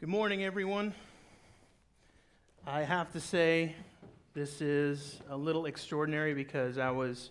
[0.00, 0.92] Good morning, everyone.
[2.66, 3.76] I have to say,
[4.34, 7.30] this is a little extraordinary because I was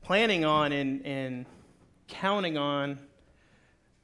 [0.00, 1.44] planning on and, and
[2.06, 3.00] counting on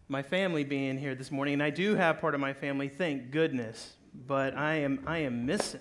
[0.09, 3.31] my family being here this morning, and I do have part of my family, thank
[3.31, 3.93] goodness.
[4.27, 5.81] But I am, I am missing.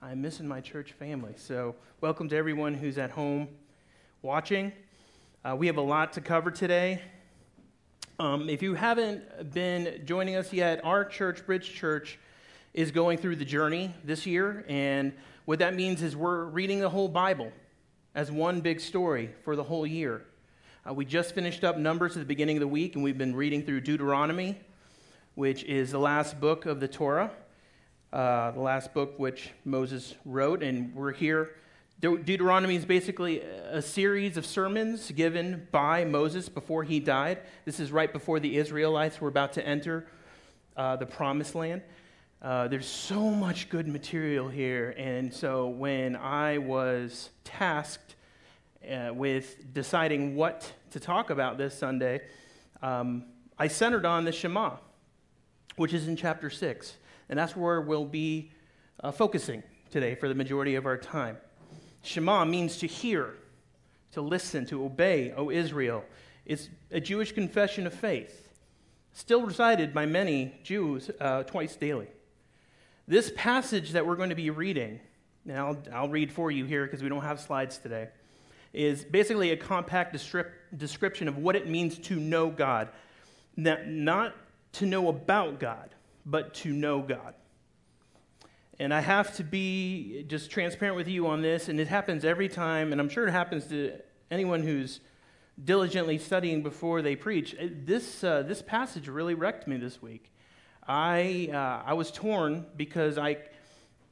[0.00, 1.34] I'm missing my church family.
[1.36, 3.48] So, welcome to everyone who's at home
[4.22, 4.72] watching.
[5.44, 7.02] Uh, we have a lot to cover today.
[8.20, 12.18] Um, if you haven't been joining us yet, our church, Bridge Church,
[12.74, 14.62] is going through the journey this year.
[14.68, 15.14] And
[15.46, 17.50] what that means is we're reading the whole Bible
[18.14, 20.26] as one big story for the whole year.
[20.86, 23.34] Uh, we just finished up Numbers at the beginning of the week, and we've been
[23.34, 24.60] reading through Deuteronomy,
[25.34, 27.30] which is the last book of the Torah,
[28.12, 30.62] uh, the last book which Moses wrote.
[30.62, 31.52] And we're here
[32.00, 37.40] De- Deuteronomy is basically a series of sermons given by Moses before he died.
[37.66, 40.06] This is right before the Israelites were about to enter
[40.78, 41.82] uh, the promised land.
[42.40, 44.94] Uh, there's so much good material here.
[44.96, 48.14] And so when I was tasked
[48.90, 52.22] uh, with deciding what to talk about this Sunday,
[52.80, 53.24] um,
[53.58, 54.76] I centered on the Shema,
[55.76, 56.96] which is in chapter 6.
[57.28, 58.52] And that's where we'll be
[59.04, 61.36] uh, focusing today for the majority of our time.
[62.02, 63.34] Shema means to hear,
[64.12, 66.04] to listen, to obey, O Israel.
[66.46, 68.48] It's a Jewish confession of faith,
[69.12, 72.08] still recited by many Jews uh, twice daily.
[73.06, 75.00] This passage that we're going to be reading,
[75.46, 78.08] and I'll, I'll read for you here because we don't have slides today,
[78.72, 80.16] is basically a compact
[80.76, 82.88] description of what it means to know God.
[83.56, 84.32] Not
[84.74, 85.90] to know about God,
[86.24, 87.34] but to know God.
[88.80, 92.48] And I have to be just transparent with you on this, and it happens every
[92.48, 93.92] time, and I'm sure it happens to
[94.30, 95.00] anyone who's
[95.62, 97.54] diligently studying before they preach.
[97.60, 100.32] This, uh, this passage really wrecked me this week.
[100.88, 103.36] I, uh, I was torn because I,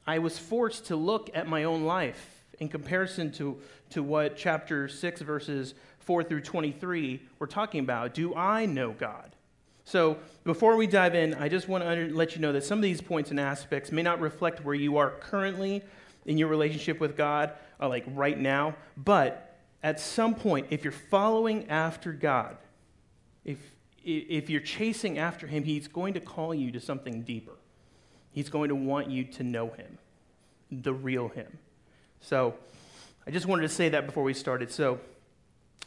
[0.05, 4.87] I was forced to look at my own life in comparison to, to what chapter
[4.87, 8.13] 6, verses 4 through 23 were talking about.
[8.13, 9.35] Do I know God?
[9.89, 12.83] So, before we dive in, I just want to let you know that some of
[12.83, 15.81] these points and aspects may not reflect where you are currently
[16.27, 20.91] in your relationship with God, uh, like right now, but at some point, if you're
[20.91, 22.57] following after God,
[23.43, 23.57] if,
[24.03, 27.55] if you're chasing after Him, He's going to call you to something deeper.
[28.31, 29.97] He's going to want you to know Him,
[30.71, 31.57] the real Him.
[32.21, 32.53] So,
[33.25, 34.71] I just wanted to say that before we started.
[34.71, 34.99] So,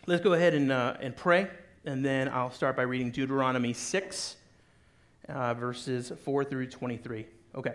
[0.09, 1.49] let's go ahead and, uh, and pray
[1.85, 4.37] and then I'll start by reading Deuteronomy 6,
[5.29, 7.27] uh, verses 4 through 23.
[7.57, 7.75] Okay.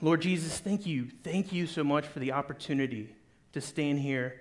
[0.00, 1.08] Lord Jesus, thank you.
[1.22, 3.14] Thank you so much for the opportunity
[3.52, 4.40] to stand here.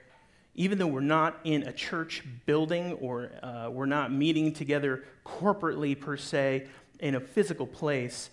[0.55, 5.97] Even though we're not in a church building or uh, we're not meeting together corporately
[5.97, 6.67] per se
[6.99, 8.31] in a physical place,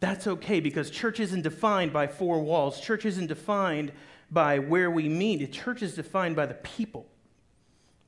[0.00, 2.78] that's okay because church isn't defined by four walls.
[2.80, 3.92] Church isn't defined
[4.30, 5.50] by where we meet.
[5.50, 7.06] Church is defined by the people.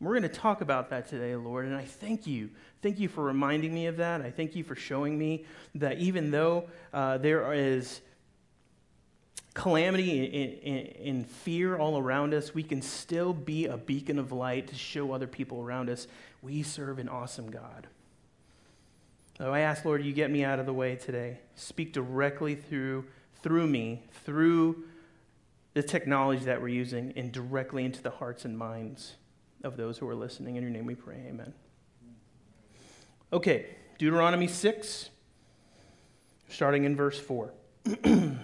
[0.02, 2.50] We're going to talk about that today, Lord, and I thank you.
[2.82, 4.20] Thank you for reminding me of that.
[4.20, 5.44] I thank you for showing me
[5.76, 8.00] that even though uh, there is
[9.54, 14.74] calamity and fear all around us, we can still be a beacon of light to
[14.74, 16.08] show other people around us
[16.42, 17.86] we serve an awesome God.
[19.38, 21.38] So I ask, Lord, you get me out of the way today.
[21.54, 23.04] Speak directly through,
[23.40, 24.82] through me, through
[25.74, 29.14] the technology that we're using, and directly into the hearts and minds
[29.62, 30.56] of those who are listening.
[30.56, 31.24] In your name we pray.
[31.28, 31.52] Amen.
[33.32, 33.66] Okay,
[33.98, 35.08] Deuteronomy 6,
[36.48, 37.52] starting in verse 4.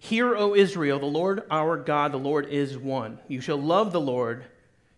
[0.00, 3.20] Hear, O Israel, the Lord our God, the Lord is one.
[3.28, 4.44] You shall love the Lord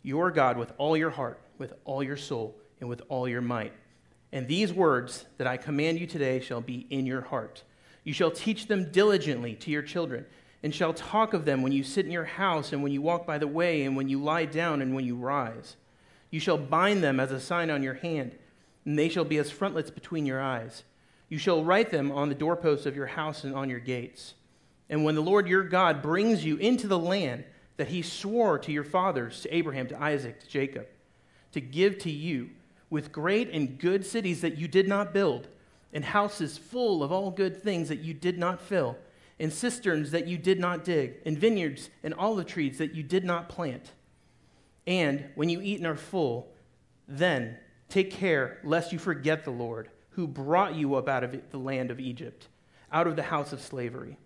[0.02, 3.72] your God with all your heart, with all your soul, and with all your might.
[4.32, 7.62] And these words that I command you today shall be in your heart.
[8.02, 10.26] You shall teach them diligently to your children
[10.64, 13.26] and shall talk of them when you sit in your house, and when you walk
[13.26, 15.76] by the way, and when you lie down, and when you rise.
[16.30, 18.34] You shall bind them as a sign on your hand,
[18.86, 20.82] and they shall be as frontlets between your eyes.
[21.28, 24.32] You shall write them on the doorposts of your house and on your gates.
[24.88, 27.44] And when the Lord your God brings you into the land
[27.76, 30.86] that he swore to your fathers, to Abraham, to Isaac, to Jacob,
[31.52, 32.48] to give to you,
[32.88, 35.46] with great and good cities that you did not build,
[35.92, 38.96] and houses full of all good things that you did not fill,
[39.38, 43.24] and cisterns that you did not dig, and vineyards and olive trees that you did
[43.24, 43.92] not plant.
[44.86, 46.52] And when you eat and are full,
[47.08, 47.56] then
[47.88, 51.90] take care lest you forget the Lord, who brought you up out of the land
[51.90, 52.48] of Egypt,
[52.92, 54.16] out of the house of slavery.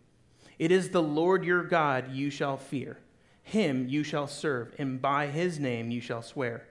[0.58, 2.98] It is the Lord your God you shall fear.
[3.42, 6.66] Him you shall serve, and by his name you shall swear.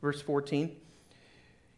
[0.00, 0.76] Verse 14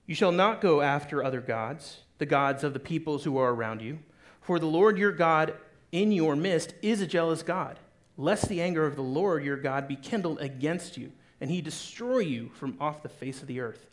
[0.06, 3.80] You shall not go after other gods, the gods of the peoples who are around
[3.80, 4.00] you,
[4.40, 5.54] for the Lord your God
[5.92, 7.78] in your midst is a jealous God,
[8.16, 12.18] lest the anger of the Lord your God be kindled against you, and he destroy
[12.18, 13.86] you from off the face of the earth.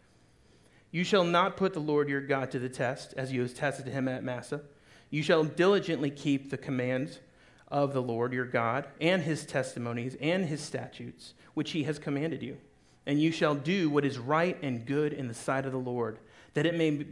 [0.92, 3.88] You shall not put the Lord your God to the test, as you have tested
[3.88, 4.62] him at Massah.
[5.10, 7.20] You shall diligently keep the commands
[7.68, 12.44] of the Lord your God, and his testimonies, and his statutes, which he has commanded
[12.44, 12.58] you.
[13.06, 16.20] And you shall do what is right and good in the sight of the Lord,
[16.56, 17.06] that it may,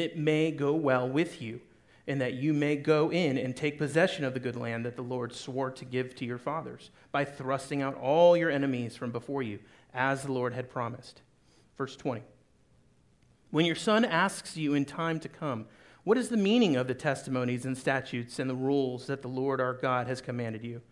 [0.00, 1.60] it may go well with you
[2.06, 5.02] and that you may go in and take possession of the good land that the
[5.02, 9.42] Lord swore to give to your fathers by thrusting out all your enemies from before
[9.42, 9.58] you,
[9.94, 11.22] as the Lord had promised.
[11.78, 12.22] Verse 20.
[13.50, 15.66] When your son asks you in time to come,
[16.02, 19.60] what is the meaning of the testimonies and statutes and the rules that the Lord
[19.60, 20.82] our God has commanded you?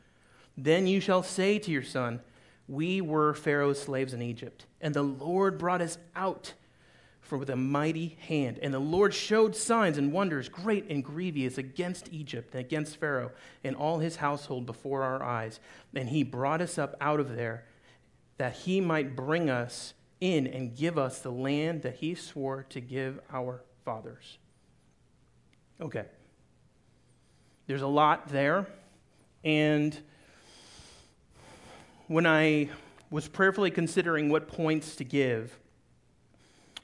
[0.57, 2.21] Then you shall say to your son,
[2.67, 6.55] We were Pharaoh's slaves in Egypt, and the Lord brought us out
[7.23, 8.59] for with a mighty hand.
[8.61, 13.31] And the Lord showed signs and wonders, great and grievous, against Egypt and against Pharaoh
[13.65, 15.61] and all his household before our eyes.
[15.95, 17.65] And he brought us up out of there
[18.37, 22.81] that he might bring us in and give us the land that he swore to
[22.81, 24.39] give our fathers.
[25.81, 26.05] Okay.
[27.67, 28.67] There's a lot there.
[29.45, 29.97] And
[32.09, 32.69] when I
[33.11, 35.59] was prayerfully considering what points to give,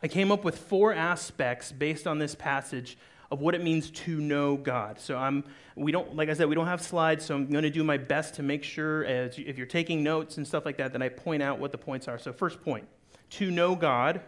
[0.03, 2.97] I came up with four aspects based on this passage
[3.31, 4.99] of what it means to know God.
[4.99, 7.71] So I'm we don't like I said we don't have slides, so I'm going to
[7.71, 10.93] do my best to make sure as if you're taking notes and stuff like that
[10.93, 12.19] that I point out what the points are.
[12.19, 12.87] So first point,
[13.31, 14.21] to know God,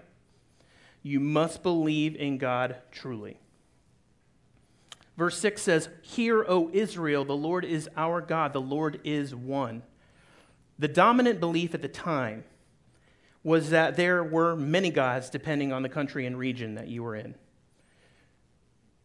[1.02, 3.38] you must believe in God truly.
[5.16, 9.82] Verse 6 says, "Hear, O Israel, the Lord is our God, the Lord is one."
[10.78, 12.44] The dominant belief at the time
[13.42, 17.16] was that there were many gods depending on the country and region that you were
[17.16, 17.34] in.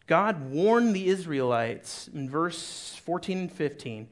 [0.08, 4.08] God warned the Israelites in verse 14 and 15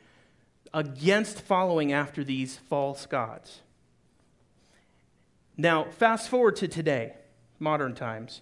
[0.73, 3.61] against following after these false gods.
[5.55, 7.13] Now, fast forward to today,
[7.59, 8.41] modern times,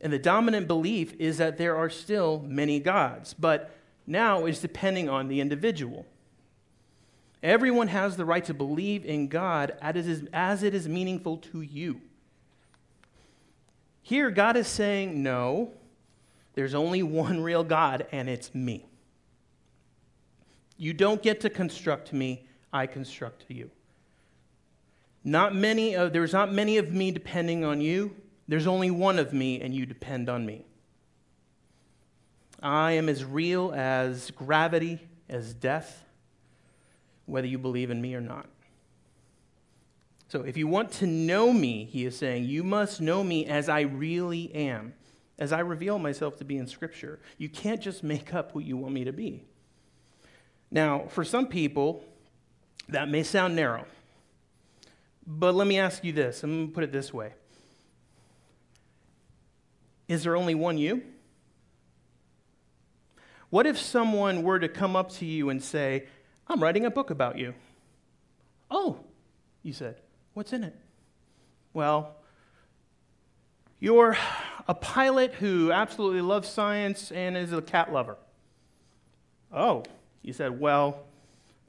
[0.00, 3.70] and the dominant belief is that there are still many gods, but
[4.06, 6.04] now it's depending on the individual.
[7.46, 12.00] Everyone has the right to believe in God as it is meaningful to you.
[14.02, 15.70] Here, God is saying, no,
[16.54, 18.84] there's only one real God, and it's me.
[20.76, 23.70] You don't get to construct me, I construct you.
[25.22, 28.16] Not many of, there's not many of me depending on you.
[28.48, 30.64] There's only one of me, and you depend on me.
[32.60, 36.02] I am as real as gravity, as death,
[37.26, 38.46] whether you believe in me or not.
[40.28, 43.68] So, if you want to know me, he is saying, you must know me as
[43.68, 44.94] I really am,
[45.38, 47.20] as I reveal myself to be in Scripture.
[47.38, 49.44] You can't just make up who you want me to be.
[50.70, 52.04] Now, for some people,
[52.88, 53.86] that may sound narrow.
[55.26, 57.32] But let me ask you this I'm going to put it this way
[60.08, 61.02] Is there only one you?
[63.50, 66.06] What if someone were to come up to you and say,
[66.48, 67.54] I'm writing a book about you.
[68.70, 68.98] Oh,
[69.62, 69.96] you said,
[70.34, 70.74] what's in it?
[71.72, 72.14] Well,
[73.80, 74.16] you're
[74.68, 78.16] a pilot who absolutely loves science and is a cat lover.
[79.52, 79.84] Oh,
[80.22, 81.04] you said, well,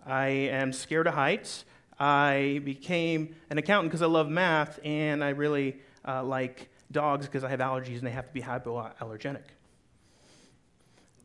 [0.06, 1.66] I am scared of heights.
[2.00, 7.44] I became an accountant because I love math, and I really uh, like dogs because
[7.44, 9.44] I have allergies and they have to be hypoallergenic.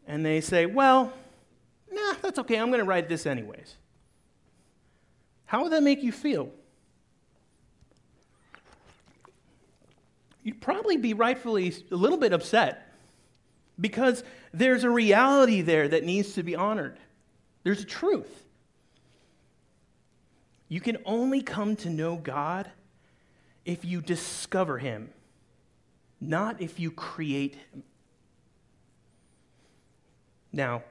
[0.07, 1.13] And they say, well,
[1.93, 3.77] nah, that's okay, I'm going to write this anyways.
[5.45, 6.51] How would that make you feel?
[10.43, 12.93] You'd probably be rightfully a little bit upset
[13.81, 16.99] because there's a reality there that needs to be honored.
[17.63, 18.45] There's a truth.
[20.69, 22.71] You can only come to know God
[23.65, 25.11] if you discover Him,
[26.21, 27.83] not if you create Him.
[30.53, 30.83] Now,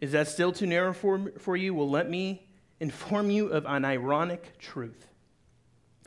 [0.00, 1.74] is that still too narrow for, for you?
[1.74, 2.46] Well, let me
[2.80, 5.06] inform you of an ironic truth.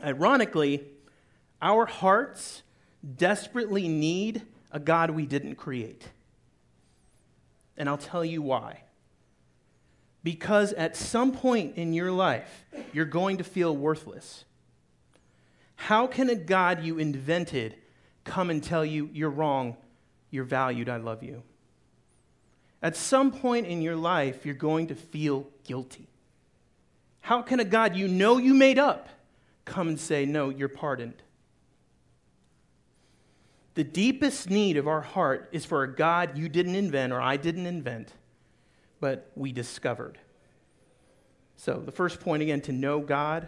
[0.04, 0.86] Ironically,
[1.62, 2.64] our hearts
[3.18, 6.08] desperately need a God we didn't create.
[7.78, 8.84] And I'll tell you why.
[10.24, 14.46] Because at some point in your life, you're going to feel worthless.
[15.76, 17.76] How can a God you invented
[18.24, 19.78] come and tell you you're wrong,
[20.30, 21.42] you're valued, I love you?
[22.82, 26.08] At some point in your life, you're going to feel guilty.
[27.22, 29.08] How can a God you know you made up
[29.66, 31.22] come and say, No, you're pardoned?
[33.76, 37.38] The deepest need of our heart is for a God you didn't invent or I
[37.38, 38.12] didn't invent,
[39.00, 40.18] but we discovered.
[41.56, 43.48] So, the first point again to know God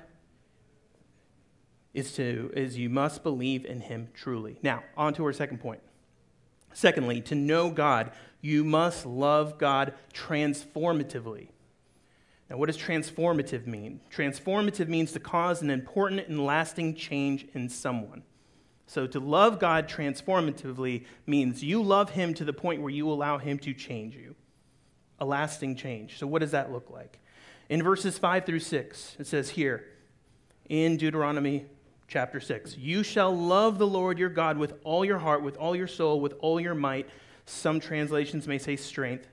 [1.93, 4.57] is to is you must believe in him truly.
[4.61, 5.81] Now, on to our second point.
[6.73, 8.11] Secondly, to know God,
[8.41, 11.47] you must love God transformatively.
[12.49, 14.01] Now, what does transformative mean?
[14.13, 18.23] Transformative means to cause an important and lasting change in someone.
[18.85, 23.37] So, to love God transformatively means you love Him to the point where you allow
[23.37, 24.35] Him to change you.
[25.19, 26.19] A lasting change.
[26.19, 27.19] So, what does that look like?
[27.69, 29.85] In verses 5 through 6, it says here
[30.67, 31.65] in Deuteronomy
[32.07, 35.75] chapter 6 You shall love the Lord your God with all your heart, with all
[35.75, 37.09] your soul, with all your might.
[37.45, 39.27] Some translations may say strength.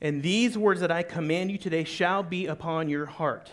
[0.00, 3.52] And these words that I command you today shall be upon your heart.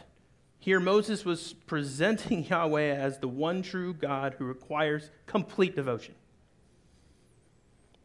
[0.58, 6.16] Here, Moses was presenting Yahweh as the one true God who requires complete devotion.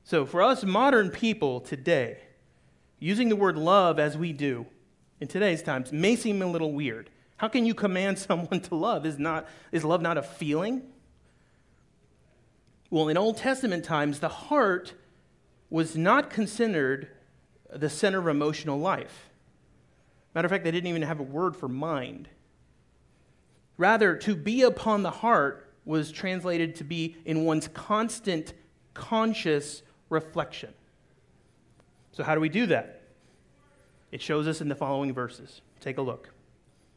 [0.04, 2.18] So, for us modern people today,
[2.98, 4.66] using the word love as we do
[5.20, 7.10] in today's times may seem a little weird.
[7.36, 9.06] How can you command someone to love?
[9.06, 10.82] Is, not, is love not a feeling?
[12.90, 14.94] Well, in Old Testament times, the heart
[15.70, 17.08] was not considered
[17.74, 19.30] the center of emotional life.
[20.34, 22.28] Matter of fact, they didn't even have a word for mind.
[23.76, 28.52] Rather, to be upon the heart was translated to be in one's constant,
[28.94, 30.72] conscious reflection.
[32.12, 33.02] So, how do we do that?
[34.12, 35.60] It shows us in the following verses.
[35.80, 36.33] Take a look.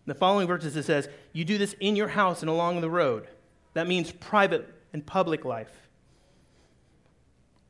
[0.07, 2.89] In the following verses, it says, You do this in your house and along the
[2.89, 3.27] road.
[3.73, 5.89] That means private and public life.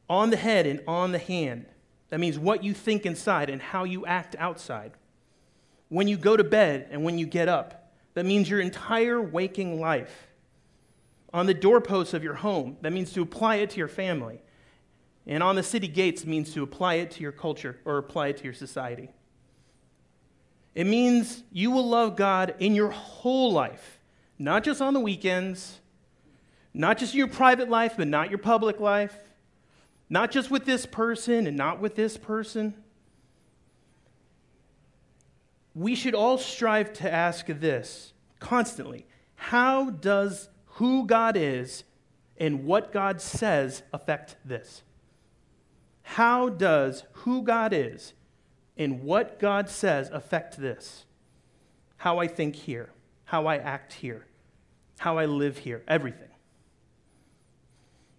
[0.08, 1.66] On the head and on the hand.
[2.10, 4.92] That means what you think inside and how you act outside.
[5.90, 7.92] When you go to bed and when you get up.
[8.14, 10.28] That means your entire waking life.
[11.34, 12.78] On the doorposts of your home.
[12.82, 14.44] That means to apply it to your family.
[15.26, 18.38] And on the city gates means to apply it to your culture or apply it
[18.38, 19.10] to your society.
[20.78, 24.00] It means you will love God in your whole life,
[24.38, 25.80] not just on the weekends,
[26.72, 29.18] not just in your private life, but not your public life,
[30.08, 32.76] not just with this person and not with this person.
[35.74, 41.86] We should all strive to ask this constantly How does who God is
[42.38, 44.84] and what God says affect this?
[46.04, 48.14] How does who God is
[48.78, 51.06] and what God says affect this.
[51.98, 52.92] How I think here,
[53.26, 54.26] how I act here,
[55.00, 56.30] how I live here, everything.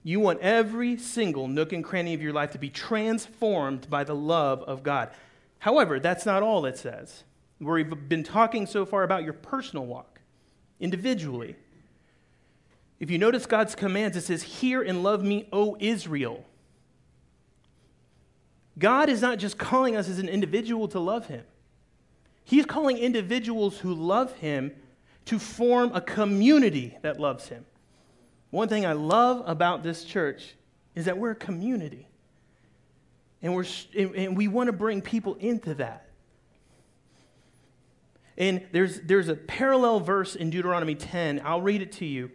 [0.02, 4.14] You want every single nook and cranny of your life to be transformed by the
[4.14, 5.10] love of God.
[5.58, 7.24] However, that's not all it says.
[7.60, 10.20] We've been talking so far about your personal walk,
[10.80, 11.56] individually.
[13.00, 16.44] If you notice God's commands, it says, Hear and love me, O Israel.
[18.78, 21.44] God is not just calling us as an individual to love Him,
[22.44, 24.72] He's calling individuals who love Him
[25.26, 27.66] to form a community that loves Him.
[28.50, 30.54] One thing I love about this church
[30.94, 32.08] is that we're a community.
[33.42, 33.66] And, we're,
[33.96, 36.08] and we want to bring people into that.
[38.38, 41.42] And there's, there's a parallel verse in Deuteronomy 10.
[41.44, 42.30] I'll read it to you.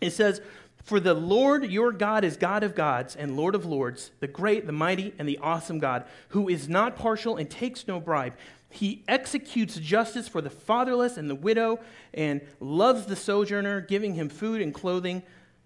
[0.00, 0.40] It says,
[0.84, 4.66] for the Lord your God is God of gods and Lord of lords, the great,
[4.66, 8.34] the mighty, and the awesome God, who is not partial and takes no bribe.
[8.68, 11.80] He executes justice for the fatherless and the widow
[12.12, 15.22] and loves the sojourner, giving him food and clothing.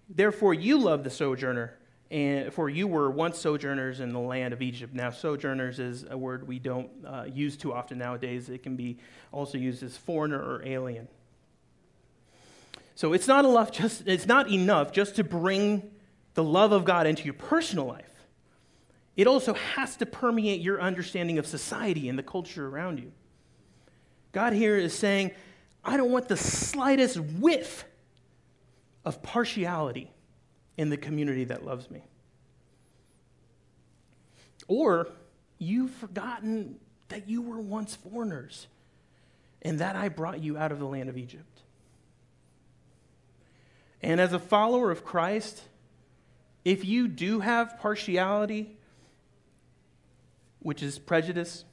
[0.07, 1.73] Therefore, you love the sojourner,
[2.09, 4.93] and for you were once sojourners in the land of Egypt.
[4.93, 8.47] Now, sojourners is a word we don't uh, use too often nowadays.
[8.47, 8.97] It can be
[9.33, 11.09] also used as foreigner or alien.
[12.99, 15.89] So it's not enough just it's not enough just to bring
[16.33, 18.27] the love of God into your personal life.
[19.15, 23.13] It also has to permeate your understanding of society and the culture around you.
[24.33, 25.31] God here is saying,
[25.81, 27.85] I don't want the slightest whiff
[29.05, 30.11] of partiality
[30.75, 32.03] in the community that loves me.
[34.67, 35.07] Or
[35.57, 36.77] you've forgotten
[37.07, 38.67] that you were once foreigners
[39.61, 41.61] and that I brought you out of the land of Egypt.
[44.01, 45.63] And as a follower of Christ,
[46.63, 48.77] if you do have partiality,
[50.59, 51.65] which is prejudice,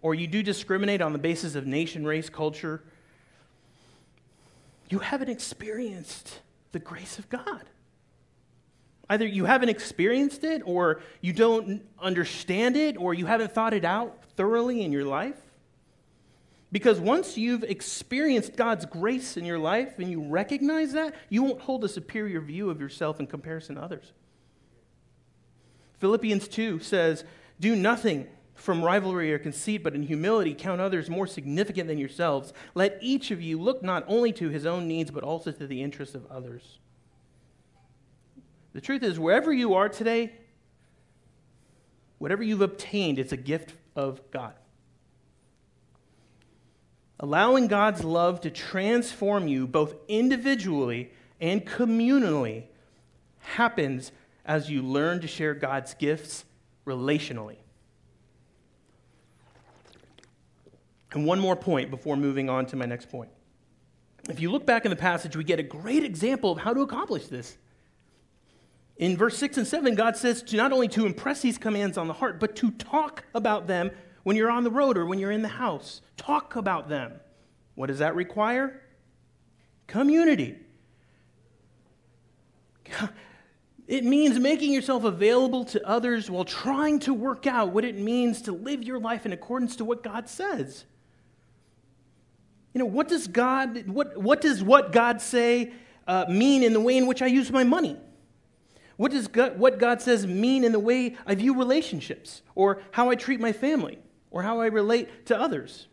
[0.00, 2.82] or you do discriminate on the basis of nation, race, culture,
[4.90, 6.40] you haven't experienced
[6.72, 7.64] the grace of God.
[9.10, 13.84] Either you haven't experienced it, or you don't understand it, or you haven't thought it
[13.84, 15.40] out thoroughly in your life.
[16.70, 21.62] Because once you've experienced God's grace in your life and you recognize that, you won't
[21.62, 24.12] hold a superior view of yourself in comparison to others.
[25.98, 27.24] Philippians 2 says,
[27.58, 32.52] Do nothing from rivalry or conceit, but in humility count others more significant than yourselves.
[32.74, 35.82] Let each of you look not only to his own needs, but also to the
[35.82, 36.78] interests of others.
[38.74, 40.32] The truth is, wherever you are today,
[42.18, 44.54] whatever you've obtained, it's a gift of God.
[47.20, 51.10] Allowing God's love to transform you both individually
[51.40, 52.64] and communally
[53.40, 54.12] happens
[54.44, 56.44] as you learn to share God's gifts
[56.86, 57.56] relationally.
[61.12, 63.30] And one more point before moving on to my next point.
[64.28, 66.82] If you look back in the passage, we get a great example of how to
[66.82, 67.56] accomplish this.
[68.98, 72.08] In verse 6 and 7, God says to not only to impress these commands on
[72.08, 73.90] the heart, but to talk about them
[74.28, 76.02] when you're on the road or when you're in the house.
[76.18, 77.14] Talk about them.
[77.76, 78.82] What does that require?
[79.86, 80.56] Community.
[83.86, 88.42] It means making yourself available to others while trying to work out what it means
[88.42, 90.84] to live your life in accordance to what God says.
[92.74, 95.72] You know, what does God, what, what does what God say
[96.06, 97.96] uh, mean in the way in which I use my money?
[98.98, 103.08] What does God, what God says mean in the way I view relationships or how
[103.08, 105.86] I treat my family or how I relate to others?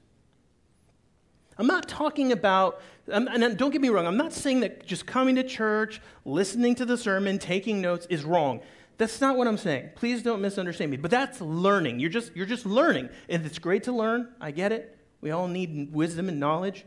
[1.58, 5.36] I'm not talking about, and don't get me wrong, I'm not saying that just coming
[5.36, 8.62] to church, listening to the sermon, taking notes is wrong.
[8.98, 9.92] That's not what I'm saying.
[9.96, 10.98] Please don't misunderstand me.
[10.98, 12.00] But that's learning.
[12.00, 13.10] You're just, you're just learning.
[13.28, 14.30] And it's great to learn.
[14.40, 14.98] I get it.
[15.22, 16.86] We all need wisdom and knowledge.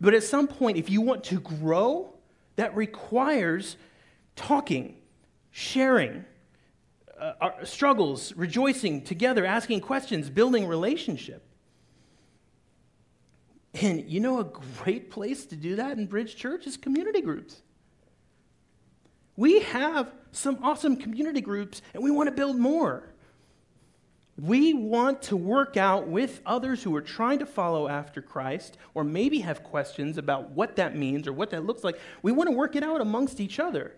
[0.00, 2.12] But at some point, if you want to grow,
[2.56, 3.76] that requires
[4.36, 4.96] talking
[5.50, 6.24] sharing
[7.18, 11.42] uh, our struggles, rejoicing together, asking questions, building relationship.
[13.74, 17.62] And you know, a great place to do that in Bridge Church is community groups.
[19.36, 23.10] We have some awesome community groups, and we want to build more.
[24.36, 29.04] We want to work out with others who are trying to follow after Christ, or
[29.04, 31.98] maybe have questions about what that means or what that looks like.
[32.22, 33.94] We want to work it out amongst each other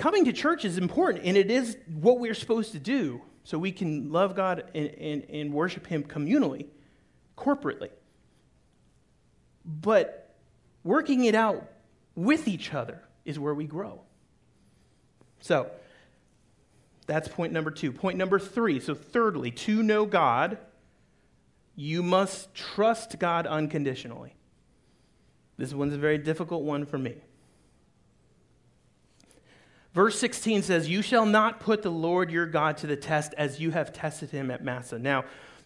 [0.00, 3.70] coming to church is important, and it is what we're supposed to do so we
[3.70, 6.66] can love God and, and, and worship Him communally,
[7.36, 7.90] corporately.
[9.64, 10.34] But
[10.84, 11.70] working it out
[12.14, 14.00] with each other is where we grow.
[15.40, 15.70] So,
[17.06, 17.92] that's point number two.
[17.92, 18.80] Point number three.
[18.80, 20.56] So, thirdly, to know God,
[21.76, 24.34] you must trust God unconditionally.
[25.58, 27.16] This one's a very difficult one for me.
[29.92, 33.60] Verse 16 says, You shall not put the Lord your God to the test as
[33.60, 35.00] you have tested him at Massah.
[35.00, 35.24] Now,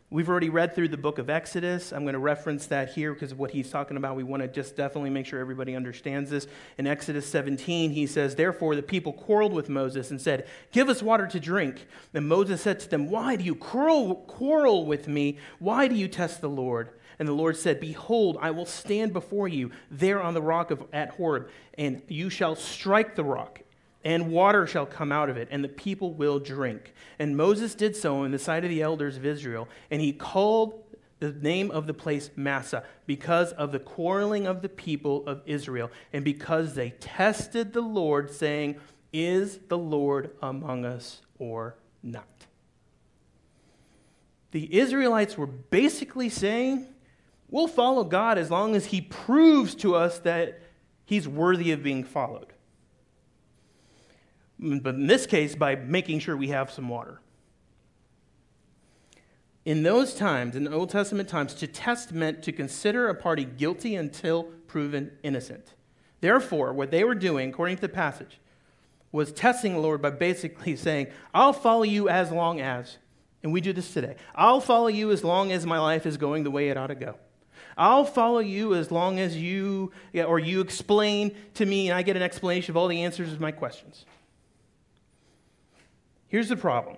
[0.08, 1.92] we've already read through the book of Exodus.
[1.92, 4.16] I'm going to reference that here because of what he's talking about.
[4.16, 6.46] We want to just definitely make sure everybody understands this.
[6.78, 11.02] In Exodus 17, he says, Therefore the people quarreled with Moses and said, Give us
[11.02, 11.86] water to drink.
[12.14, 15.36] And Moses said to them, Why do you quarrel, quarrel with me?
[15.58, 16.88] Why do you test the Lord?
[17.18, 20.82] And the Lord said, Behold, I will stand before you there on the rock of,
[20.94, 23.60] at Horeb, and you shall strike the rock,
[24.04, 26.92] and water shall come out of it, and the people will drink.
[27.18, 30.84] And Moses did so in the sight of the elders of Israel, and he called
[31.20, 35.90] the name of the place Massah, because of the quarreling of the people of Israel,
[36.12, 38.76] and because they tested the Lord, saying,
[39.12, 42.46] Is the Lord among us or not?
[44.50, 46.86] The Israelites were basically saying,
[47.48, 50.60] We'll follow God as long as he proves to us that
[51.06, 52.53] he's worthy of being followed
[54.64, 57.20] but in this case, by making sure we have some water.
[59.64, 63.44] In those times, in the Old Testament times, to test meant to consider a party
[63.44, 65.74] guilty until proven innocent.
[66.20, 68.40] Therefore, what they were doing, according to the passage,
[69.12, 72.98] was testing the Lord by basically saying, I'll follow you as long as,
[73.42, 76.44] and we do this today, I'll follow you as long as my life is going
[76.44, 77.16] the way it ought to go.
[77.76, 82.16] I'll follow you as long as you, or you explain to me, and I get
[82.16, 84.04] an explanation of all the answers to my questions.
[86.34, 86.96] Here's the problem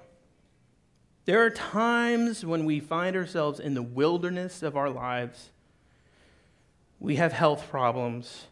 [1.27, 5.51] there are times when we find ourselves in the wilderness of our lives.
[7.01, 8.47] We have health problems.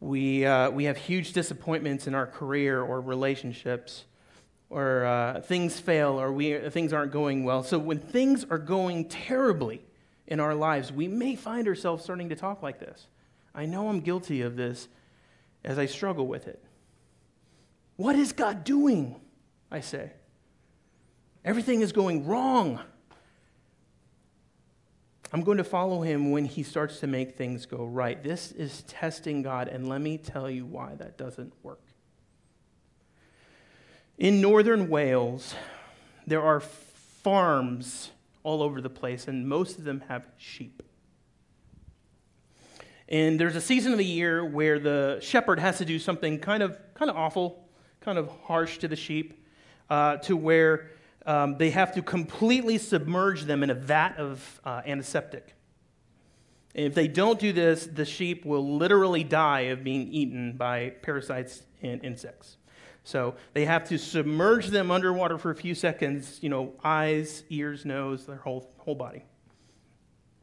[0.00, 4.04] We, uh, we have huge disappointments in our career or relationships,
[4.68, 7.62] or uh, things fail, or we, things aren't going well.
[7.62, 9.80] So, when things are going terribly
[10.26, 13.06] in our lives, we may find ourselves starting to talk like this.
[13.54, 14.88] I know I'm guilty of this
[15.64, 16.62] as I struggle with it.
[17.96, 19.16] What is God doing?
[19.72, 20.12] I say.
[21.44, 22.78] Everything is going wrong.
[25.32, 28.22] I'm going to follow him when he starts to make things go right.
[28.22, 31.80] This is testing God, and let me tell you why that doesn't work.
[34.18, 35.54] In northern Wales,
[36.26, 38.10] there are farms
[38.42, 40.82] all over the place, and most of them have sheep.
[43.08, 46.62] And there's a season of the year where the shepherd has to do something kind
[46.62, 47.68] of, kind of awful,
[48.02, 49.41] kind of harsh to the sheep,
[49.90, 50.90] uh, to where
[51.26, 55.54] um, they have to completely submerge them in a vat of uh, antiseptic.
[56.74, 60.90] And if they don't do this, the sheep will literally die of being eaten by
[61.02, 62.56] parasites and insects.
[63.04, 67.84] So they have to submerge them underwater for a few seconds, you know, eyes, ears,
[67.84, 69.24] nose, their whole, whole body.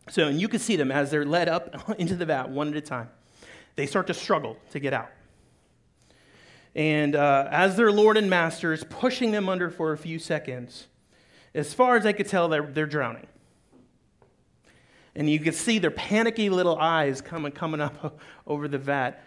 [0.10, 2.76] So, and you can see them as they're led up into the vat one at
[2.76, 3.10] a time.
[3.76, 5.10] They start to struggle to get out.
[6.76, 10.88] And uh, as their Lord and Master is pushing them under for a few seconds,
[11.54, 13.28] as far as I could tell, they're, they're drowning.
[15.16, 19.24] And you can see their panicky little eyes coming, coming up over the vat,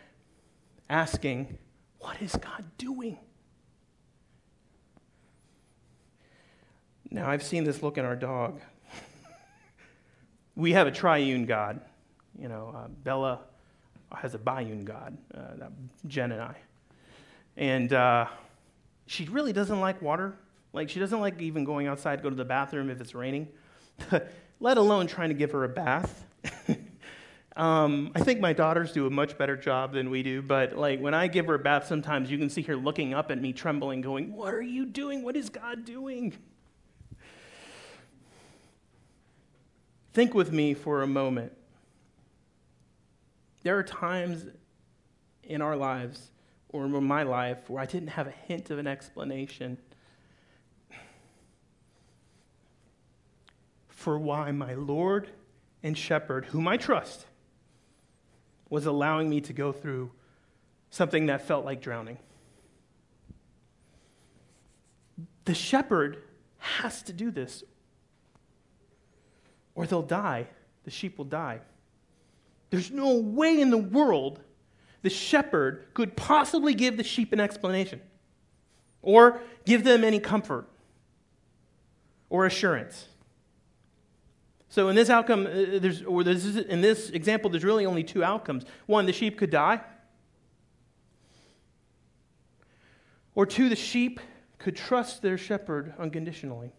[0.88, 1.58] asking,
[1.98, 3.18] What is God doing?
[7.10, 8.60] Now, I've seen this look in our dog.
[10.56, 11.80] we have a triune God.
[12.38, 13.40] You know, uh, Bella
[14.14, 15.66] has a biune God, uh,
[16.06, 16.56] Jen and I.
[17.56, 18.26] And uh,
[19.06, 20.34] she really doesn't like water.
[20.72, 23.48] Like, she doesn't like even going outside to go to the bathroom if it's raining,
[24.60, 26.24] let alone trying to give her a bath.
[27.56, 31.00] um, I think my daughters do a much better job than we do, but like
[31.00, 33.52] when I give her a bath, sometimes you can see her looking up at me,
[33.52, 35.22] trembling, going, What are you doing?
[35.22, 36.32] What is God doing?
[40.14, 41.52] Think with me for a moment.
[43.62, 44.46] There are times
[45.42, 46.30] in our lives
[46.72, 49.78] or in my life where I didn't have a hint of an explanation
[53.88, 55.28] for why my Lord
[55.82, 57.26] and Shepherd, whom I trust,
[58.68, 60.10] was allowing me to go through
[60.90, 62.18] something that felt like drowning.
[65.44, 66.22] The shepherd
[66.58, 67.64] has to do this,
[69.74, 70.48] or they'll die.
[70.84, 71.60] The sheep will die.
[72.70, 74.40] There's no way in the world
[75.02, 78.00] the shepherd could possibly give the sheep an explanation
[79.02, 80.68] or give them any comfort
[82.30, 83.08] or assurance.
[84.68, 88.02] So in this outcome, uh, there's, or this is, in this example, there's really only
[88.02, 88.64] two outcomes.
[88.86, 89.80] One, the sheep could die.
[93.34, 94.20] Or two, the sheep
[94.58, 96.72] could trust their shepherd unconditionally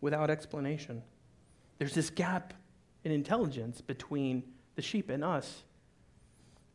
[0.00, 1.02] without explanation.
[1.78, 2.54] There's this gap
[3.04, 4.42] in intelligence between
[4.76, 5.64] the sheep and us.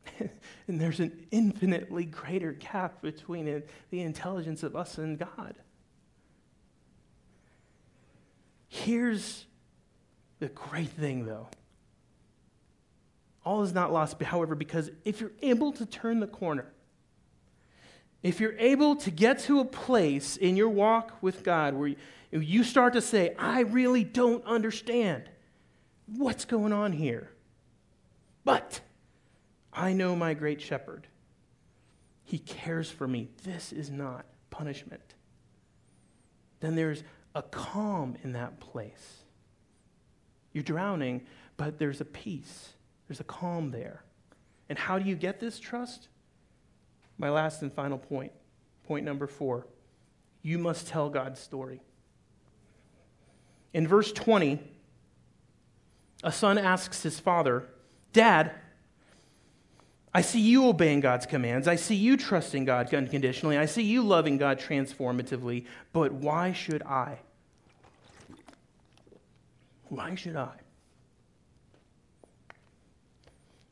[0.67, 5.55] and there's an infinitely greater gap between the intelligence of us and God.
[8.67, 9.45] Here's
[10.39, 11.47] the great thing, though.
[13.45, 16.65] All is not lost, however, because if you're able to turn the corner,
[18.23, 21.93] if you're able to get to a place in your walk with God where
[22.31, 25.29] you start to say, I really don't understand
[26.07, 27.29] what's going on here,
[28.43, 28.81] but
[29.75, 31.07] I know my great shepherd.
[32.23, 33.29] He cares for me.
[33.43, 35.13] This is not punishment.
[36.61, 37.03] Then there's
[37.35, 39.23] a calm in that place.
[40.53, 42.73] You're drowning, but there's a peace,
[43.07, 44.03] there's a calm there.
[44.69, 46.07] And how do you get this trust?
[47.17, 48.31] My last and final point,
[48.85, 49.67] point number four
[50.41, 51.81] you must tell God's story.
[53.73, 54.59] In verse 20,
[56.23, 57.67] a son asks his father,
[58.13, 58.51] Dad,
[60.15, 61.67] I see you obeying God's commands.
[61.67, 63.57] I see you trusting God unconditionally.
[63.57, 65.65] I see you loving God transformatively.
[65.91, 67.19] But why should I?
[69.89, 70.53] Why should I?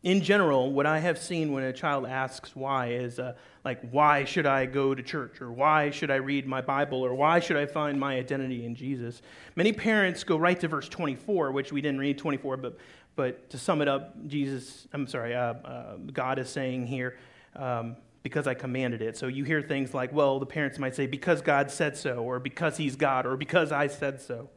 [0.03, 4.25] In general, what I have seen when a child asks why is uh, like, why
[4.25, 5.39] should I go to church?
[5.39, 7.06] Or why should I read my Bible?
[7.06, 9.21] Or why should I find my identity in Jesus?
[9.56, 12.77] Many parents go right to verse 24, which we didn't read 24, but
[13.15, 17.17] but to sum it up, Jesus, I'm sorry, uh, uh, God is saying here,
[17.56, 19.17] um, because I commanded it.
[19.17, 22.39] So you hear things like, well, the parents might say, because God said so, or
[22.39, 24.49] because he's God, or because I said so.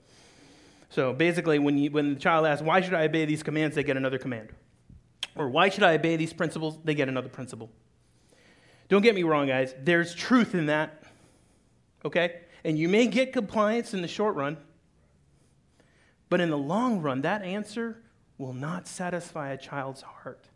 [0.88, 3.83] So basically, when, you, when the child asks, why should I obey these commands, they
[3.83, 4.51] get another command.
[5.35, 7.71] Or why should I obey these principles, they get another principle.
[8.88, 11.03] Don't get me wrong, guys, there's truth in that,
[12.05, 12.40] okay?
[12.64, 14.57] And you may get compliance in the short run,
[16.29, 18.01] but in the long run, that answer
[18.38, 20.49] will not satisfy a child's heart.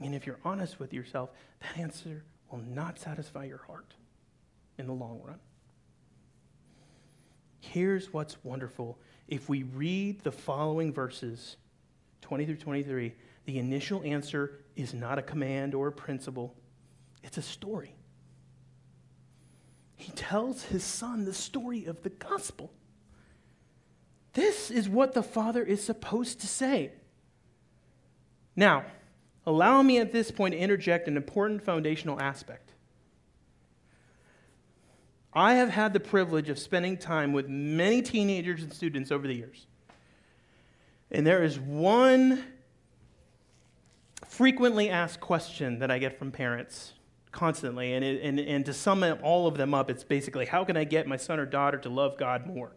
[0.00, 1.30] And if you're honest with yourself,
[1.60, 3.94] that answer will not satisfy your heart
[4.78, 5.38] in the long run.
[7.60, 8.98] here's what's wonderful.
[9.26, 11.56] If we read the following verses,
[12.20, 13.14] 20 through 23,
[13.46, 16.54] the initial answer is not a command or a principle,
[17.22, 17.94] it's a story.
[19.96, 22.70] He tells his son the story of the gospel.
[24.34, 26.90] This is what the Father is supposed to say.
[28.56, 28.84] Now,
[29.46, 32.72] allow me at this point to interject an important foundational aspect.
[35.32, 39.34] I have had the privilege of spending time with many teenagers and students over the
[39.34, 39.66] years.
[41.10, 42.44] And there is one
[44.26, 46.92] frequently asked question that I get from parents
[47.30, 47.92] constantly.
[47.94, 50.84] And, it, and, and to sum all of them up, it's basically how can I
[50.84, 52.72] get my son or daughter to love God more?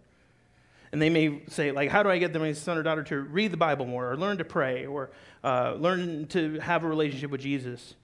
[0.91, 3.52] And they may say, like, how do I get my son or daughter to read
[3.52, 5.12] the Bible more, or learn to pray, or
[5.43, 7.95] uh, learn to have a relationship with Jesus?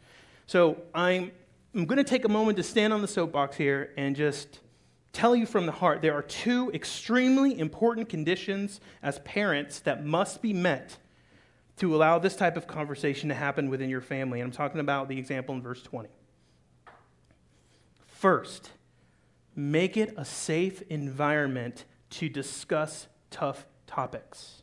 [0.48, 1.32] So I'm
[1.76, 4.60] I'm going to take a moment to stand on the soapbox here and just
[5.12, 10.43] tell you from the heart there are two extremely important conditions as parents that must
[10.43, 10.98] be met
[11.78, 14.39] to allow this type of conversation to happen within your family.
[14.39, 16.10] And I'm talking about the example in verse 20.
[18.06, 18.69] First,
[19.56, 24.62] make it a safe environment to discuss tough topics.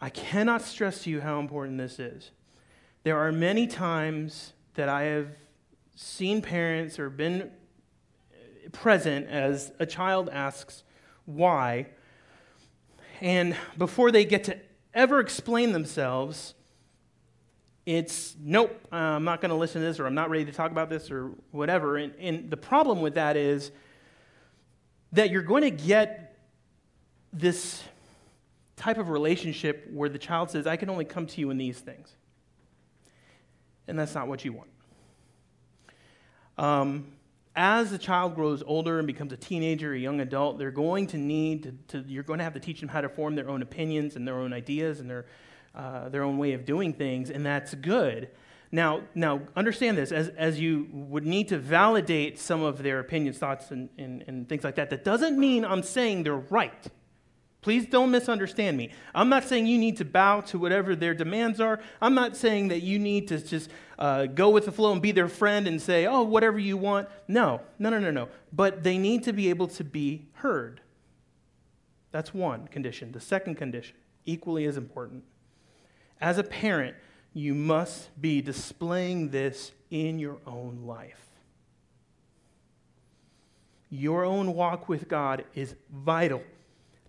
[0.00, 2.30] I cannot stress to you how important this is.
[3.02, 5.28] There are many times that I have
[5.94, 7.50] seen parents or been
[8.72, 10.82] present as a child asks
[11.26, 11.88] why.
[13.20, 14.56] And before they get to
[14.94, 16.54] ever explain themselves,
[17.84, 20.70] it's nope, I'm not going to listen to this, or I'm not ready to talk
[20.70, 21.98] about this, or whatever.
[21.98, 23.72] And, and the problem with that is
[25.12, 26.38] that you're going to get
[27.32, 27.82] this
[28.76, 31.78] type of relationship where the child says, I can only come to you in these
[31.78, 32.14] things
[33.90, 34.70] and that's not what you want.
[36.56, 37.12] Um,
[37.56, 41.18] as the child grows older and becomes a teenager, a young adult, they're going to
[41.18, 43.60] need to, to, you're going to have to teach them how to form their own
[43.60, 45.26] opinions and their own ideas and their,
[45.74, 48.30] uh, their own way of doing things, and that's good.
[48.72, 53.38] Now, now understand this as, as you would need to validate some of their opinions,
[53.38, 54.90] thoughts, and, and, and things like that.
[54.90, 56.86] That doesn't mean I'm saying they're right.
[57.62, 58.90] Please don't misunderstand me.
[59.14, 61.80] I'm not saying you need to bow to whatever their demands are.
[62.00, 65.12] I'm not saying that you need to just uh, go with the flow and be
[65.12, 67.08] their friend and say, oh, whatever you want.
[67.28, 68.28] No, no, no, no, no.
[68.52, 70.80] But they need to be able to be heard.
[72.12, 73.12] That's one condition.
[73.12, 75.24] The second condition, equally as important.
[76.18, 76.96] As a parent,
[77.32, 81.26] you must be displaying this in your own life.
[83.88, 86.42] Your own walk with God is vital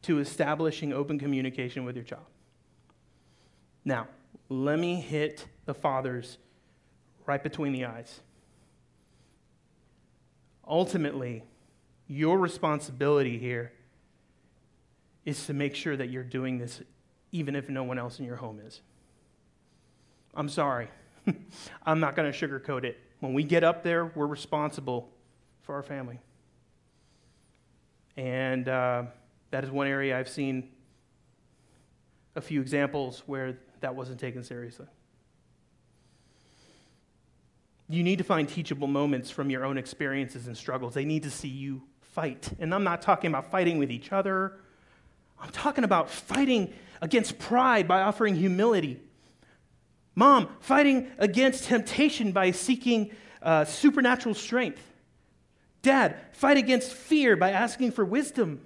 [0.03, 2.25] to establishing open communication with your child.
[3.85, 4.07] Now,
[4.49, 6.37] let me hit the fathers
[7.25, 8.19] right between the eyes.
[10.67, 11.43] Ultimately,
[12.07, 13.71] your responsibility here
[15.25, 16.81] is to make sure that you're doing this
[17.31, 18.81] even if no one else in your home is.
[20.35, 20.87] I'm sorry.
[21.85, 22.99] I'm not going to sugarcoat it.
[23.19, 25.09] When we get up there, we're responsible
[25.61, 26.19] for our family.
[28.17, 29.03] And uh,
[29.51, 30.69] that is one area I've seen
[32.35, 34.87] a few examples where that wasn't taken seriously.
[37.89, 40.93] You need to find teachable moments from your own experiences and struggles.
[40.93, 42.49] They need to see you fight.
[42.59, 44.53] And I'm not talking about fighting with each other,
[45.39, 48.99] I'm talking about fighting against pride by offering humility.
[50.15, 54.81] Mom, fighting against temptation by seeking uh, supernatural strength.
[55.81, 58.61] Dad, fight against fear by asking for wisdom.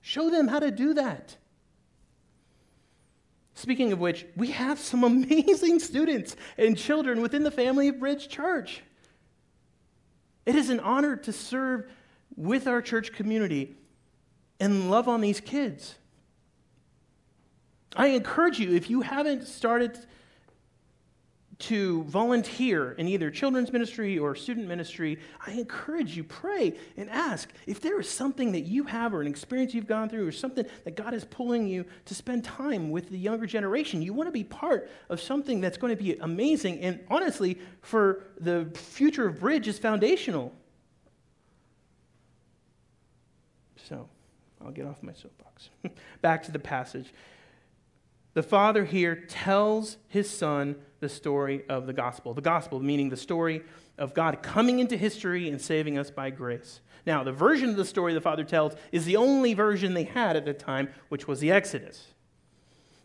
[0.00, 1.36] Show them how to do that.
[3.54, 8.28] Speaking of which, we have some amazing students and children within the family of Bridge
[8.28, 8.82] Church.
[10.46, 11.90] It is an honor to serve
[12.36, 13.76] with our church community
[14.58, 15.96] and love on these kids.
[17.96, 19.98] I encourage you, if you haven't started
[21.60, 27.50] to volunteer in either children's ministry or student ministry, I encourage you, pray and ask
[27.66, 30.64] if there is something that you have or an experience you've gone through or something
[30.84, 34.02] that God is pulling you to spend time with the younger generation.
[34.02, 38.24] You want to be part of something that's going to be amazing and honestly, for
[38.40, 40.54] the future of Bridge is foundational.
[43.88, 44.08] So,
[44.64, 45.70] I'll get off my soapbox.
[46.22, 47.12] Back to the passage.
[48.34, 52.34] The father here tells his son the story of the gospel.
[52.34, 53.62] The gospel meaning the story
[53.98, 56.80] of God coming into history and saving us by grace.
[57.06, 60.36] Now, the version of the story the father tells is the only version they had
[60.36, 62.08] at the time, which was the Exodus.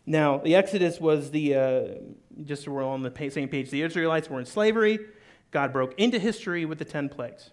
[0.04, 1.84] Now, the Exodus was the, uh,
[2.44, 5.00] just so we're all on the same page, the Israelites were in slavery.
[5.50, 7.50] God broke into history with the 10 plagues.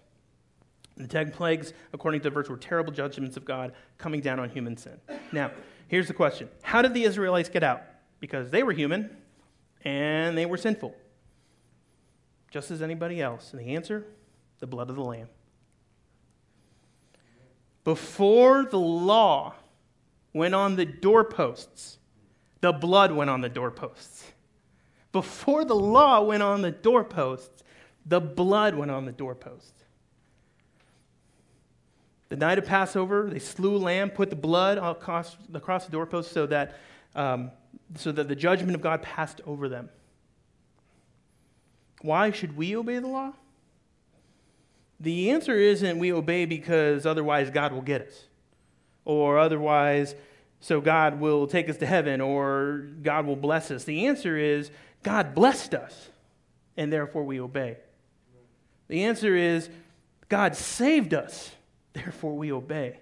[0.96, 4.48] The ten plagues, according to the verse, were terrible judgments of God coming down on
[4.48, 5.00] human sin.
[5.32, 5.50] Now,
[5.88, 7.82] here's the question How did the Israelites get out?
[8.20, 9.10] Because they were human
[9.84, 10.94] and they were sinful,
[12.50, 13.52] just as anybody else.
[13.52, 14.06] And the answer
[14.60, 15.28] the blood of the Lamb.
[17.84, 19.54] Before the law
[20.32, 21.98] went on the doorposts,
[22.62, 24.24] the blood went on the doorposts.
[25.12, 27.62] Before the law went on the doorposts,
[28.06, 29.84] the blood went on the doorposts.
[32.30, 36.32] The night of Passover, they slew a lamb, put the blood across, across the doorpost
[36.32, 36.78] so that,
[37.14, 37.50] um,
[37.96, 39.88] so that the judgment of God passed over them.
[42.02, 43.32] Why should we obey the law?
[45.00, 48.24] The answer isn't we obey because otherwise God will get us,
[49.04, 50.14] or otherwise
[50.60, 53.84] so God will take us to heaven, or God will bless us.
[53.84, 54.70] The answer is
[55.02, 56.08] God blessed us,
[56.76, 57.76] and therefore we obey.
[58.88, 59.68] The answer is
[60.28, 61.50] God saved us,
[61.92, 63.00] therefore we obey.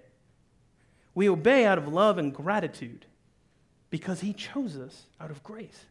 [1.15, 3.05] We obey out of love and gratitude
[3.93, 5.85] because He chose us out of grace.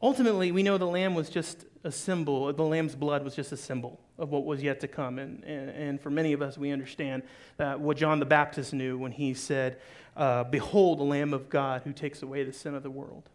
[0.00, 3.56] Ultimately, we know the lamb was just a symbol, the lamb's blood was just a
[3.56, 5.18] symbol of what was yet to come.
[5.18, 7.24] And, and, and for many of us, we understand
[7.56, 9.80] that what John the Baptist knew when he said,
[10.16, 13.28] uh, Behold, the Lamb of God who takes away the sin of the world.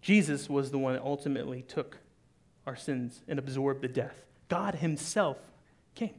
[0.00, 1.98] Jesus was the one that ultimately took
[2.68, 4.22] our sins and absorbed the death.
[4.46, 5.38] God Himself
[5.96, 6.14] came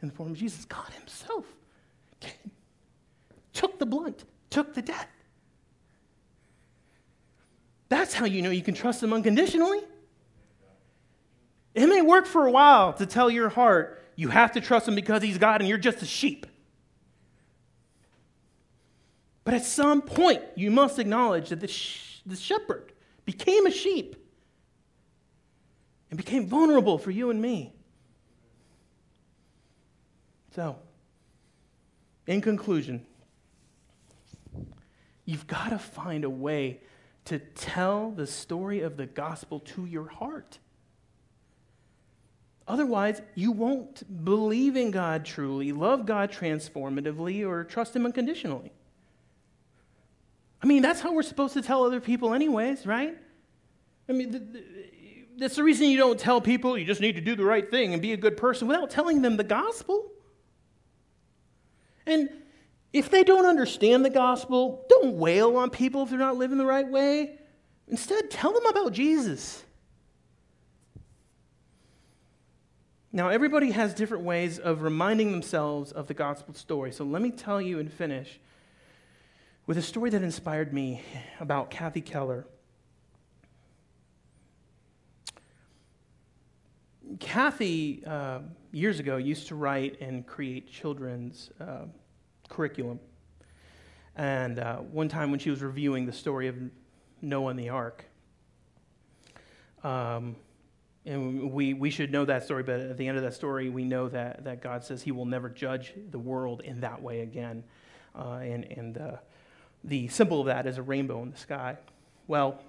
[0.00, 0.64] in the form of Jesus.
[0.66, 1.44] God Himself
[3.52, 5.08] took the blunt, took the death.
[7.88, 9.80] That's how you know you can trust Him unconditionally.
[11.74, 14.94] It may work for a while to tell your heart you have to trust Him
[14.94, 16.46] because He's God and you're just a sheep.
[19.44, 22.92] But at some point, you must acknowledge that the, sh- the shepherd
[23.24, 24.16] became a sheep
[26.10, 27.72] and became vulnerable for you and me.
[30.54, 30.76] So,
[32.28, 33.04] in conclusion,
[35.24, 36.80] you've got to find a way
[37.24, 40.58] to tell the story of the gospel to your heart.
[42.68, 48.72] Otherwise, you won't believe in God truly, love God transformatively, or trust Him unconditionally.
[50.62, 53.16] I mean, that's how we're supposed to tell other people, anyways, right?
[54.06, 54.64] I mean, the, the,
[55.38, 57.94] that's the reason you don't tell people you just need to do the right thing
[57.94, 60.10] and be a good person without telling them the gospel.
[62.08, 62.30] And
[62.92, 66.66] if they don't understand the gospel, don't wail on people if they're not living the
[66.66, 67.38] right way.
[67.86, 69.62] Instead, tell them about Jesus.
[73.12, 76.92] Now, everybody has different ways of reminding themselves of the gospel story.
[76.92, 78.40] So let me tell you and finish
[79.66, 81.02] with a story that inspired me
[81.40, 82.46] about Kathy Keller.
[87.20, 88.40] Kathy, uh,
[88.70, 91.86] years ago, used to write and create children's uh,
[92.48, 93.00] curriculum.
[94.16, 96.56] And uh, one time when she was reviewing the story of
[97.22, 98.04] Noah and the ark,
[99.84, 100.34] um,
[101.06, 103.84] and we, we should know that story, but at the end of that story, we
[103.84, 107.64] know that, that God says he will never judge the world in that way again.
[108.14, 109.16] Uh, and and uh,
[109.84, 111.76] the symbol of that is a rainbow in the sky.
[112.26, 112.60] Well,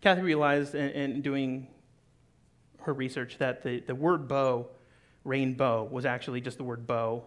[0.00, 1.66] Kathy realized in, in doing
[2.82, 4.68] her research that the, the word bow,
[5.24, 7.24] rainbow, was actually just the word bow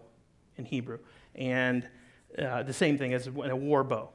[0.56, 0.98] in Hebrew
[1.34, 1.86] and
[2.38, 4.10] uh, the same thing as a war bow.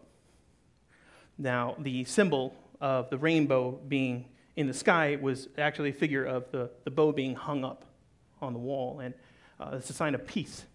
[1.37, 4.25] Now, the symbol of the rainbow being
[4.55, 7.85] in the sky was actually a figure of the, the bow being hung up
[8.41, 9.13] on the wall, and
[9.59, 10.65] uh, it's a sign of peace.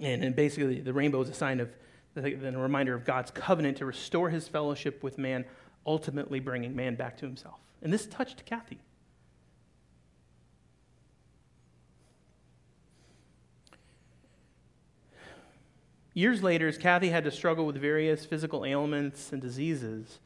[0.00, 1.68] And, and basically, the rainbow is a sign of,
[2.14, 5.44] then a reminder of God's covenant to restore his fellowship with man,
[5.84, 7.58] ultimately bringing man back to himself.
[7.82, 8.78] And this touched Kathy.
[16.12, 20.18] Years later, as Kathy had to struggle with various physical ailments and diseases,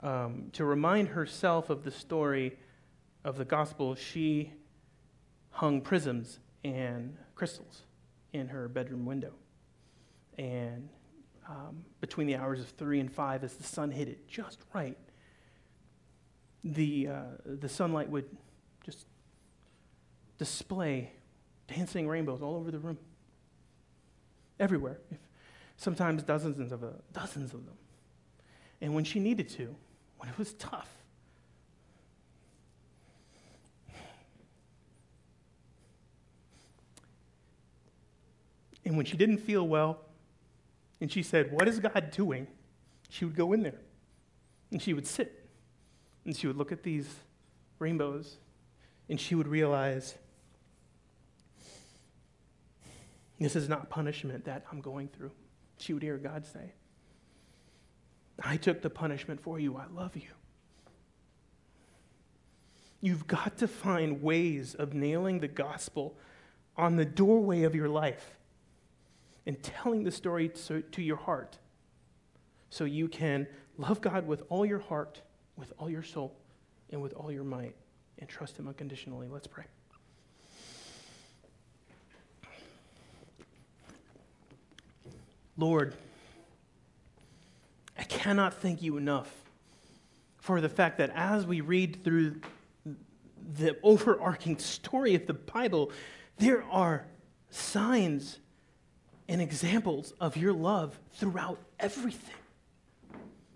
[0.00, 2.56] um, to remind herself of the story
[3.24, 4.52] of the gospel, she
[5.50, 7.82] hung prisms and crystals
[8.32, 9.32] in her bedroom window.
[10.38, 10.88] And
[11.48, 14.96] um, between the hours of three and five, as the sun hit it just right,
[16.64, 18.28] the, uh, the sunlight would
[18.84, 19.06] just
[20.38, 21.10] display
[21.66, 22.98] dancing rainbows all over the room,
[24.60, 24.98] everywhere.
[25.10, 25.18] If,
[25.82, 27.76] sometimes dozens of, uh, dozens of them.
[28.80, 29.74] And when she needed to,
[30.16, 30.88] when it was tough,
[38.84, 39.98] and when she didn't feel well,
[41.00, 42.46] and she said, What is God doing?
[43.08, 43.80] She would go in there
[44.70, 45.46] and she would sit
[46.24, 47.08] And she would look at these
[47.78, 48.36] rainbows
[49.08, 50.14] and she would realize
[53.38, 55.32] this is not punishment that I'm going through.
[55.82, 56.72] She would hear God say,
[58.40, 59.76] I took the punishment for you.
[59.76, 60.28] I love you.
[63.00, 66.16] You've got to find ways of nailing the gospel
[66.76, 68.38] on the doorway of your life
[69.44, 71.58] and telling the story to, your heart
[72.70, 75.20] so you can love God with all your heart,
[75.56, 76.36] with all your soul,
[76.90, 77.74] and with all your might,
[78.20, 79.26] and trust Him unconditionally.
[79.26, 79.64] Let's pray.
[85.56, 85.94] Lord,
[87.98, 89.30] I cannot thank you enough
[90.38, 92.40] for the fact that as we read through
[93.54, 95.92] the overarching story of the Bible,
[96.38, 97.06] there are
[97.50, 98.38] signs
[99.28, 102.34] and examples of your love throughout everything.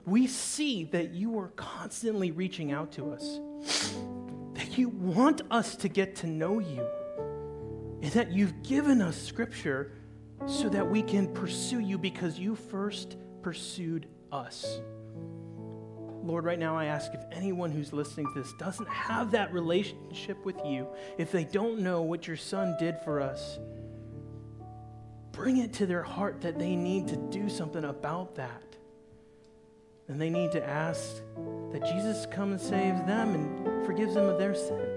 [0.04, 3.40] We see that you are constantly reaching out to us,
[4.54, 6.86] that you want us to get to know you,
[8.02, 9.92] and that you've given us scripture
[10.46, 14.80] so that we can pursue you because you first pursued us.
[16.22, 20.44] Lord, right now I ask if anyone who's listening to this doesn't have that relationship
[20.44, 20.88] with you,
[21.18, 23.58] if they don't know what your son did for us,
[25.30, 28.76] bring it to their heart that they need to do something about that.
[30.08, 31.16] And they need to ask
[31.72, 34.88] that Jesus come and saves them and forgives them of their sin.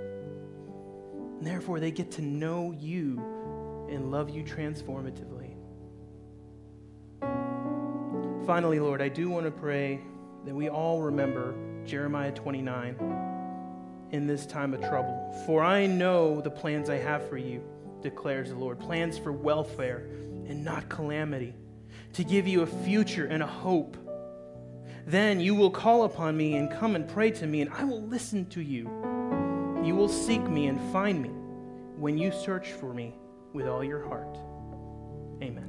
[1.37, 3.19] And therefore, they get to know you
[3.89, 5.38] and love you transformatively.
[8.49, 10.01] Finally, Lord, I do want to pray
[10.43, 11.53] that we all remember
[11.85, 12.95] Jeremiah 29
[14.09, 15.31] in this time of trouble.
[15.45, 17.61] For I know the plans I have for you,
[18.01, 20.07] declares the Lord plans for welfare
[20.47, 21.53] and not calamity,
[22.13, 23.95] to give you a future and a hope.
[25.05, 28.01] Then you will call upon me and come and pray to me, and I will
[28.01, 28.85] listen to you.
[29.83, 31.29] You will seek me and find me
[31.99, 33.13] when you search for me
[33.53, 34.39] with all your heart.
[35.43, 35.68] Amen.